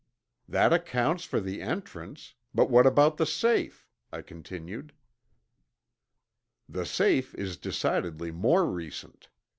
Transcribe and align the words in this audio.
"That 0.49 0.73
accounts 0.73 1.25
for 1.25 1.39
the 1.39 1.61
entrance. 1.61 2.33
But 2.55 2.71
what 2.71 2.87
about 2.87 3.17
the 3.17 3.25
safe?" 3.27 3.87
I 4.11 4.23
continued. 4.23 4.93
"The 6.67 6.87
safe 6.87 7.35
is 7.35 7.55
decidedly 7.55 8.31
more 8.31 8.65
recent. 8.65 9.29